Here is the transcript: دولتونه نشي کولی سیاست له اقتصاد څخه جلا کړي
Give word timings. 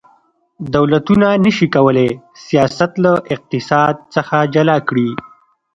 دولتونه 0.75 1.27
نشي 1.43 1.67
کولی 1.75 2.09
سیاست 2.45 2.91
له 3.03 3.13
اقتصاد 3.33 3.95
څخه 4.15 4.35
جلا 4.53 4.77
کړي 4.87 5.09